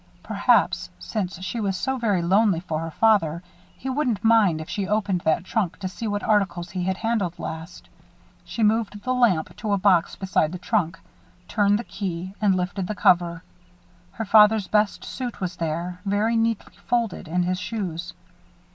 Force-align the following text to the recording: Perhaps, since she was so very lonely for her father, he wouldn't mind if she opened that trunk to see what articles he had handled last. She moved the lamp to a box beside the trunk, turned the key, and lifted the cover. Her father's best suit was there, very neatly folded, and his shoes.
Perhaps, 0.23 0.89
since 0.97 1.39
she 1.43 1.59
was 1.59 1.77
so 1.77 1.99
very 1.99 2.23
lonely 2.23 2.59
for 2.59 2.79
her 2.79 2.89
father, 2.89 3.43
he 3.77 3.87
wouldn't 3.87 4.23
mind 4.23 4.59
if 4.59 4.67
she 4.67 4.87
opened 4.87 5.21
that 5.21 5.43
trunk 5.43 5.77
to 5.77 5.87
see 5.87 6.07
what 6.07 6.23
articles 6.23 6.71
he 6.71 6.81
had 6.85 6.97
handled 6.97 7.37
last. 7.37 7.87
She 8.43 8.63
moved 8.63 9.03
the 9.03 9.13
lamp 9.13 9.55
to 9.57 9.73
a 9.73 9.77
box 9.77 10.15
beside 10.15 10.53
the 10.53 10.57
trunk, 10.57 10.97
turned 11.47 11.77
the 11.77 11.83
key, 11.83 12.33
and 12.41 12.55
lifted 12.55 12.87
the 12.87 12.95
cover. 12.95 13.43
Her 14.13 14.25
father's 14.25 14.67
best 14.67 15.05
suit 15.05 15.39
was 15.39 15.57
there, 15.57 16.01
very 16.03 16.35
neatly 16.35 16.73
folded, 16.89 17.27
and 17.27 17.45
his 17.45 17.59
shoes. 17.59 18.15